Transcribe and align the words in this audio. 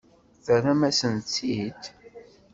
Terram-asent-tt-id? 0.45 1.83